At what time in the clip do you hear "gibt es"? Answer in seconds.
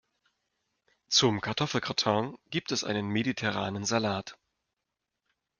2.49-2.83